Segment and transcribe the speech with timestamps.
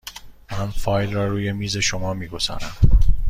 [0.51, 2.73] من فایل را روی میز شما می گذارم.